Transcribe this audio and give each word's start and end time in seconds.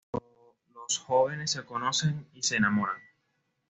Los 0.73 0.97
jóvenes 0.97 1.51
se 1.51 1.63
conocen 1.63 2.27
y 2.33 2.41
se 2.41 2.57
enamoran. 2.57 2.97